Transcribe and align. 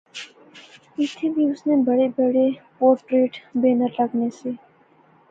ایتھیں 0.97 1.31
وی 1.33 1.43
اس 1.51 1.59
نے 1.67 1.75
بڑے 1.87 2.07
بڑے 2.17 2.47
پورٹریٹ 2.77 3.33
بینر 3.61 3.89
لغے 3.99 4.17
نے 4.19 4.29
سے 4.41 4.51